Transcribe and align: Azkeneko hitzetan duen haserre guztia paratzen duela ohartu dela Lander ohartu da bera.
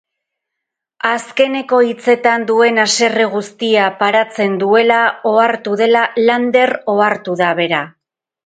Azkeneko 1.09 1.81
hitzetan 1.89 2.47
duen 2.51 2.83
haserre 2.85 3.27
guztia 3.35 3.85
paratzen 4.01 4.57
duela 4.65 4.97
ohartu 5.35 5.77
dela 5.83 6.07
Lander 6.31 6.75
ohartu 6.97 7.41
da 7.45 7.53
bera. 7.63 7.85